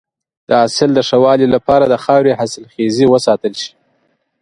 [0.47, 3.71] د حاصل د ښه والي لپاره د خاورې حاصلخیزی وساتل شي.